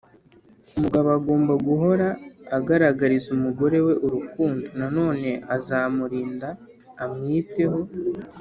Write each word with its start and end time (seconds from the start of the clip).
Umugabo 0.77 1.07
agomba 1.17 1.53
guhora 1.67 2.07
agaragariza 2.57 3.27
umugore 3.37 3.77
we 3.85 3.93
urukundo 4.05 4.63
Nanone 4.79 5.29
azamurinda 5.55 6.49
amwiteho 7.03 7.79